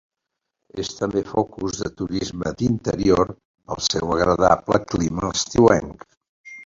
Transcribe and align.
És 0.83 0.87
també 0.99 1.21
focus 1.31 1.81
de 1.83 1.91
turisme 1.99 2.53
d'interior 2.61 3.33
pel 3.35 3.85
seu 3.89 4.15
agradable 4.17 4.81
clima 4.95 5.31
estiuenc. 5.37 6.09